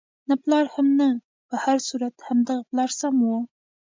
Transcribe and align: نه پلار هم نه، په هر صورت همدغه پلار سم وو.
نه 0.29 0.35
پلار 0.43 0.65
هم 0.75 0.87
نه، 0.99 1.09
په 1.47 1.55
هر 1.63 1.77
صورت 1.87 2.13
همدغه 2.27 2.61
پلار 2.69 2.89
سم 2.99 3.15
وو. 3.25 3.37